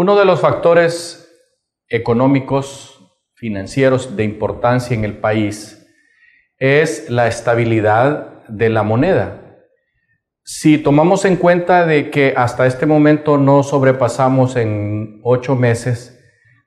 Uno 0.00 0.16
de 0.16 0.24
los 0.24 0.40
factores 0.40 1.28
económicos, 1.86 2.98
financieros 3.34 4.16
de 4.16 4.24
importancia 4.24 4.96
en 4.96 5.04
el 5.04 5.18
país 5.18 5.86
es 6.56 7.10
la 7.10 7.28
estabilidad 7.28 8.46
de 8.48 8.70
la 8.70 8.82
moneda. 8.82 9.58
Si 10.42 10.78
tomamos 10.78 11.26
en 11.26 11.36
cuenta 11.36 11.84
de 11.84 12.08
que 12.08 12.32
hasta 12.34 12.66
este 12.66 12.86
momento 12.86 13.36
no 13.36 13.62
sobrepasamos 13.62 14.56
en 14.56 15.20
ocho 15.22 15.54
meses 15.54 16.18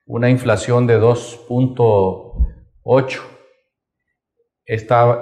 una 0.06 0.30
inflación 0.30 0.86
de 0.86 1.02
2.8, 1.02 3.20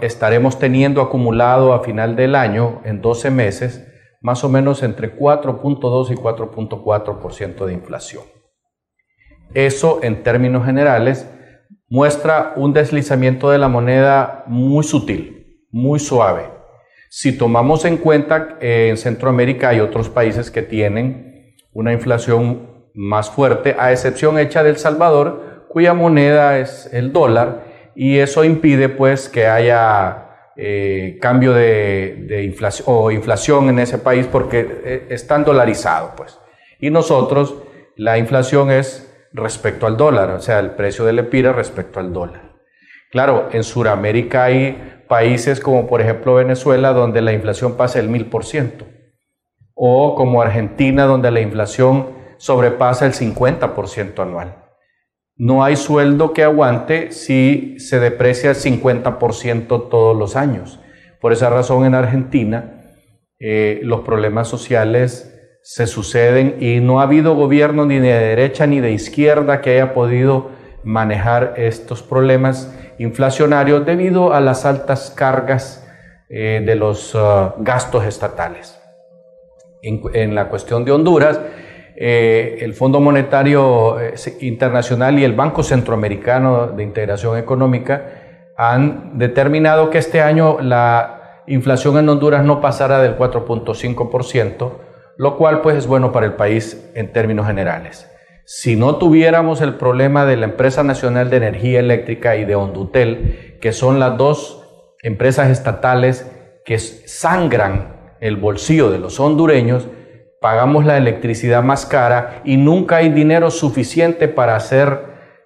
estaremos 0.01 0.59
teniendo 0.59 1.01
acumulado 1.01 1.71
a 1.71 1.81
final 1.81 2.17
del 2.17 2.35
año, 2.35 2.81
en 2.83 3.01
12 3.01 3.31
meses, 3.31 3.87
más 4.21 4.43
o 4.43 4.49
menos 4.49 4.83
entre 4.83 5.17
4.2 5.17 6.11
y 6.11 6.15
4.4% 6.15 7.65
de 7.65 7.73
inflación. 7.73 8.23
Eso, 9.53 9.99
en 10.03 10.23
términos 10.23 10.65
generales, 10.65 11.27
muestra 11.89 12.53
un 12.55 12.71
deslizamiento 12.71 13.49
de 13.49 13.57
la 13.57 13.67
moneda 13.67 14.45
muy 14.47 14.83
sutil, 14.83 15.65
muy 15.71 15.99
suave. 15.99 16.49
Si 17.09 17.37
tomamos 17.37 17.83
en 17.83 17.97
cuenta 17.97 18.59
que 18.59 18.87
en 18.89 18.95
Centroamérica 18.95 19.69
hay 19.69 19.81
otros 19.81 20.07
países 20.07 20.49
que 20.49 20.61
tienen 20.61 21.55
una 21.73 21.91
inflación 21.91 22.85
más 22.93 23.29
fuerte, 23.29 23.75
a 23.77 23.91
excepción 23.91 24.39
hecha 24.39 24.63
del 24.63 24.77
Salvador, 24.77 25.65
cuya 25.67 25.93
moneda 25.93 26.59
es 26.59 26.89
el 26.93 27.11
dólar, 27.11 27.65
y 27.95 28.19
eso 28.19 28.45
impide 28.45 28.87
pues 28.87 29.27
que 29.27 29.47
haya 29.47 30.30
eh, 30.57 31.17
cambio 31.21 31.53
de, 31.53 32.43
inflación 32.43 32.85
o 32.89 33.11
inflación 33.11 33.69
en 33.69 33.79
ese 33.79 33.97
país 33.97 34.27
porque 34.27 34.81
eh, 34.83 35.07
están 35.09 35.43
dolarizados 35.43 36.11
pues. 36.17 36.37
Y 36.79 36.89
nosotros 36.89 37.55
la 37.95 38.17
inflación 38.17 38.71
es 38.71 39.07
respecto 39.33 39.87
al 39.87 39.97
dólar, 39.97 40.31
o 40.31 40.39
sea, 40.39 40.59
el 40.59 40.71
precio 40.71 41.05
del 41.05 41.19
epira 41.19 41.53
respecto 41.53 41.99
al 41.99 42.11
dólar. 42.11 42.51
Claro, 43.11 43.49
en 43.51 43.63
Sudamérica 43.63 44.45
hay 44.45 45.03
países 45.07 45.59
como 45.59 45.87
por 45.87 46.01
ejemplo 46.01 46.35
Venezuela 46.35 46.93
donde 46.93 47.21
la 47.21 47.33
inflación 47.33 47.75
pasa 47.77 47.99
el 47.99 48.09
mil 48.09 48.25
por 48.25 48.45
ciento, 48.45 48.85
o 49.73 50.15
como 50.15 50.41
Argentina 50.41 51.05
donde 51.05 51.31
la 51.31 51.41
inflación 51.41 52.09
sobrepasa 52.37 53.05
el 53.05 53.13
50% 53.13 54.19
anual. 54.19 54.60
No 55.35 55.63
hay 55.63 55.75
sueldo 55.75 56.33
que 56.33 56.43
aguante 56.43 57.11
si 57.11 57.79
se 57.79 57.99
deprecia 57.99 58.51
el 58.51 58.55
50% 58.55 59.89
todos 59.89 60.15
los 60.15 60.35
años. 60.35 60.79
Por 61.19 61.33
esa 61.33 61.49
razón 61.49 61.85
en 61.85 61.95
Argentina 61.95 62.81
eh, 63.39 63.79
los 63.83 64.01
problemas 64.01 64.47
sociales 64.47 65.27
se 65.63 65.87
suceden 65.87 66.57
y 66.59 66.79
no 66.79 66.99
ha 66.99 67.03
habido 67.03 67.35
gobierno 67.35 67.85
ni 67.85 67.99
de 67.99 68.13
derecha 68.13 68.67
ni 68.67 68.79
de 68.79 68.91
izquierda 68.91 69.61
que 69.61 69.71
haya 69.71 69.93
podido 69.93 70.49
manejar 70.83 71.55
estos 71.57 72.01
problemas 72.01 72.73
inflacionarios 72.97 73.85
debido 73.85 74.33
a 74.33 74.41
las 74.41 74.65
altas 74.65 75.11
cargas 75.15 75.87
eh, 76.29 76.61
de 76.65 76.75
los 76.75 77.13
uh, 77.15 77.53
gastos 77.57 78.05
estatales. 78.05 78.79
En, 79.83 80.35
la 80.35 80.47
cuestión 80.47 80.85
de 80.85 80.91
Honduras, 80.91 81.39
eh, 81.95 82.59
el 82.61 82.73
Fondo 82.73 82.99
Monetario 82.99 83.99
eh, 83.99 84.15
Internacional 84.41 85.19
y 85.19 85.23
el 85.23 85.33
Banco 85.33 85.63
Centroamericano 85.63 86.67
de 86.67 86.83
Integración 86.83 87.37
Económica 87.37 88.05
han 88.57 89.17
determinado 89.17 89.89
que 89.89 89.97
este 89.97 90.21
año 90.21 90.59
la 90.61 91.43
inflación 91.47 91.97
en 91.97 92.09
Honduras 92.09 92.43
no 92.43 92.61
pasará 92.61 93.01
del 93.01 93.17
4.5%, 93.17 94.71
lo 95.17 95.37
cual 95.37 95.61
pues 95.61 95.77
es 95.77 95.87
bueno 95.87 96.11
para 96.11 96.25
el 96.25 96.33
país 96.33 96.91
en 96.95 97.11
términos 97.11 97.47
generales. 97.47 98.07
Si 98.45 98.75
no 98.75 98.97
tuviéramos 98.97 99.61
el 99.61 99.75
problema 99.75 100.25
de 100.25 100.37
la 100.37 100.45
Empresa 100.45 100.83
Nacional 100.83 101.29
de 101.29 101.37
Energía 101.37 101.79
Eléctrica 101.79 102.35
y 102.35 102.45
de 102.45 102.55
Hondutel, 102.55 103.57
que 103.61 103.71
son 103.73 103.99
las 103.99 104.17
dos 104.17 104.67
empresas 105.03 105.49
estatales 105.49 106.29
que 106.65 106.79
sangran 106.79 108.15
el 108.19 108.35
bolsillo 108.35 108.91
de 108.91 108.99
los 108.99 109.19
hondureños, 109.19 109.87
pagamos 110.41 110.85
la 110.85 110.97
electricidad 110.97 111.61
más 111.61 111.85
cara 111.85 112.41
y 112.43 112.57
nunca 112.57 112.97
hay 112.97 113.09
dinero 113.09 113.51
suficiente 113.51 114.27
para 114.27 114.55
hacer, 114.55 115.01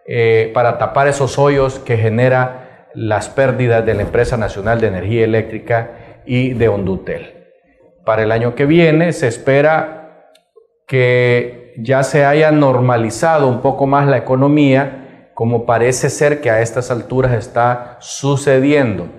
eh, 0.08 0.52
para 0.54 0.78
tapar 0.78 1.10
esos 1.10 1.38
hoyos 1.38 1.80
que 1.80 1.98
genera 1.98 2.88
las 2.94 3.28
pérdidas 3.28 3.86
de 3.86 3.94
la 3.94 4.04
Empresa 4.04 4.38
Nacional 4.38 4.80
de 4.80 4.88
Energía 4.88 5.26
Eléctrica 5.26 6.22
y 6.26 6.54
de 6.54 6.70
Hondutel. 6.70 7.34
Para 8.06 8.24
el 8.24 8.32
año 8.32 8.56
que 8.56 8.66
viene 8.66 9.12
se 9.12 9.28
espera 9.28 10.32
que 10.88 11.74
ya 11.78 12.02
se 12.04 12.24
haya 12.24 12.52
normalizado 12.52 13.50
un 13.50 13.62
poco 13.62 13.88
más 13.88 14.08
la 14.08 14.16
economía, 14.16 15.30
como 15.34 15.66
parece 15.66 16.10
ser 16.10 16.40
que 16.40 16.50
a 16.50 16.62
estas 16.62 16.90
alturas 16.90 17.34
está 17.34 17.98
sucediendo. 18.00 19.10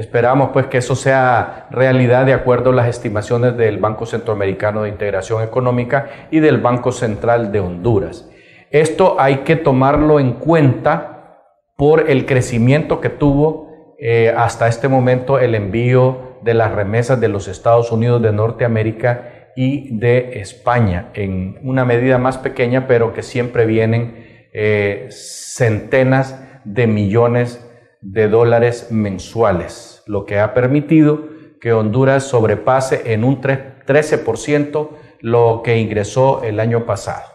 Esperamos 0.00 0.48
pues 0.54 0.64
que 0.68 0.78
eso 0.78 0.96
sea 0.96 1.66
realidad 1.70 2.24
de 2.24 2.32
acuerdo 2.32 2.70
a 2.70 2.74
las 2.74 2.88
estimaciones 2.88 3.54
del 3.58 3.76
Banco 3.76 4.06
Centroamericano 4.06 4.82
de 4.82 4.88
Integración 4.88 5.42
Económica 5.42 6.08
y 6.30 6.40
del 6.40 6.56
Banco 6.56 6.90
Central 6.90 7.52
de 7.52 7.60
Honduras. 7.60 8.26
Esto 8.70 9.16
hay 9.18 9.40
que 9.40 9.56
tomarlo 9.56 10.18
en 10.18 10.32
cuenta 10.32 11.42
por 11.76 12.08
el 12.08 12.24
crecimiento 12.24 13.02
que 13.02 13.10
tuvo 13.10 13.94
eh, 13.98 14.32
hasta 14.34 14.68
este 14.68 14.88
momento 14.88 15.38
el 15.38 15.54
envío 15.54 16.38
de 16.40 16.54
las 16.54 16.72
remesas 16.72 17.20
de 17.20 17.28
los 17.28 17.46
Estados 17.46 17.92
Unidos 17.92 18.22
de 18.22 18.32
Norteamérica 18.32 19.50
y 19.54 19.98
de 19.98 20.40
España, 20.40 21.10
en 21.12 21.58
una 21.62 21.84
medida 21.84 22.16
más 22.16 22.38
pequeña, 22.38 22.86
pero 22.86 23.12
que 23.12 23.22
siempre 23.22 23.66
vienen 23.66 24.48
eh, 24.54 25.08
centenas 25.10 26.42
de 26.64 26.86
millones 26.86 27.62
de 27.62 27.69
dólares 28.00 28.88
mensuales, 28.90 30.02
lo 30.06 30.24
que 30.24 30.38
ha 30.38 30.54
permitido 30.54 31.28
que 31.60 31.72
Honduras 31.72 32.24
sobrepase 32.24 33.12
en 33.12 33.24
un 33.24 33.40
13% 33.40 34.88
lo 35.20 35.60
que 35.62 35.78
ingresó 35.78 36.42
el 36.42 36.58
año 36.58 36.86
pasado 36.86 37.28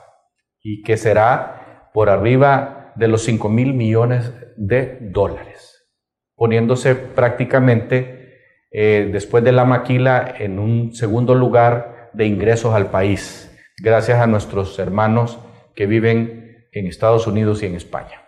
y 0.62 0.82
que 0.82 0.98
será 0.98 1.90
por 1.94 2.10
arriba 2.10 2.94
de 2.96 3.08
los 3.08 3.24
5 3.24 3.48
mil 3.50 3.74
millones 3.74 4.34
de 4.58 4.98
dólares, 5.02 5.88
poniéndose 6.36 6.96
prácticamente 6.96 8.40
eh, 8.72 9.10
después 9.12 9.44
de 9.44 9.52
la 9.52 9.66
maquila 9.66 10.34
en 10.40 10.60
un 10.60 10.94
segundo 10.94 11.36
lugar 11.36 12.10
de 12.14 12.26
ingresos 12.26 12.74
al 12.74 12.90
país, 12.90 13.52
gracias 13.78 14.20
a 14.20 14.28
nuestros 14.28 14.80
hermanos 14.80 15.40
que 15.76 15.86
viven 15.86 16.68
en 16.72 16.88
Estados 16.88 17.28
Unidos 17.28 17.62
y 17.62 17.68
en 17.68 17.76
España. 17.76 18.24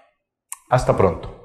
Hasta 0.70 0.96
pronto. 0.96 1.37